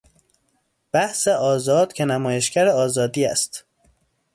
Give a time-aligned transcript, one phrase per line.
[0.93, 3.65] بحث آزاد که نمایشگر آزادی است...